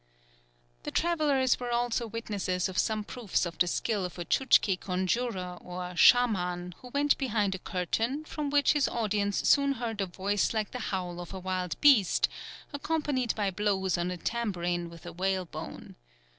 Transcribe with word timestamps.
The 0.81 0.89
travellers 0.89 1.59
were 1.59 1.69
also 1.69 2.07
witnesses 2.07 2.67
of 2.67 2.79
some 2.79 3.03
proofs 3.03 3.45
of 3.45 3.59
the 3.59 3.67
skill 3.67 4.03
of 4.03 4.17
a 4.17 4.25
Tchouktchi 4.25 4.79
conjurer, 4.79 5.59
or 5.63 5.83
chaman, 5.95 6.73
who 6.79 6.87
went 6.87 7.19
behind 7.19 7.53
a 7.53 7.59
curtain, 7.59 8.25
from 8.25 8.49
which 8.49 8.73
his 8.73 8.87
audience 8.87 9.47
soon 9.47 9.73
heard 9.73 10.01
a 10.01 10.07
voice 10.07 10.55
like 10.55 10.71
the 10.71 10.79
howl 10.89 11.19
of 11.19 11.35
a 11.35 11.39
wild 11.39 11.79
beast, 11.81 12.27
accompanied 12.73 13.35
by 13.35 13.51
blows 13.51 13.95
on 13.95 14.09
a 14.09 14.17
tambourine 14.17 14.89
with 14.89 15.05
a 15.05 15.13
whale 15.13 15.45
bone. 15.45 15.93